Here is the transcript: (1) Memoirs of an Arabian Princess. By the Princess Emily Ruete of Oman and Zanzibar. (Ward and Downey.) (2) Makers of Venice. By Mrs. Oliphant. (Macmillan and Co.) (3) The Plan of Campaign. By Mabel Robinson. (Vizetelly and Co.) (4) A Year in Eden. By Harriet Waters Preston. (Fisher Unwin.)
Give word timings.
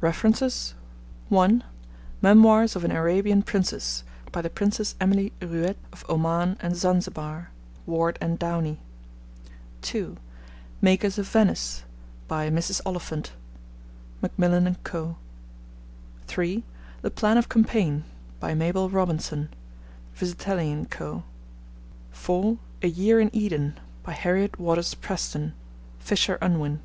(1) 0.00 1.64
Memoirs 2.20 2.76
of 2.76 2.84
an 2.84 2.90
Arabian 2.92 3.40
Princess. 3.42 4.04
By 4.30 4.42
the 4.42 4.50
Princess 4.50 4.94
Emily 5.00 5.32
Ruete 5.40 5.78
of 5.94 6.04
Oman 6.10 6.58
and 6.60 6.76
Zanzibar. 6.76 7.48
(Ward 7.86 8.18
and 8.20 8.38
Downey.) 8.38 8.80
(2) 9.80 10.18
Makers 10.82 11.16
of 11.16 11.26
Venice. 11.26 11.84
By 12.28 12.50
Mrs. 12.50 12.82
Oliphant. 12.84 13.32
(Macmillan 14.20 14.66
and 14.66 14.84
Co.) 14.84 15.16
(3) 16.26 16.62
The 17.00 17.10
Plan 17.10 17.38
of 17.38 17.48
Campaign. 17.48 18.04
By 18.40 18.52
Mabel 18.52 18.90
Robinson. 18.90 19.48
(Vizetelly 20.14 20.70
and 20.70 20.90
Co.) 20.90 21.22
(4) 22.10 22.58
A 22.82 22.88
Year 22.88 23.20
in 23.20 23.34
Eden. 23.34 23.80
By 24.02 24.12
Harriet 24.12 24.60
Waters 24.60 24.92
Preston. 24.92 25.54
(Fisher 25.98 26.36
Unwin.) 26.42 26.80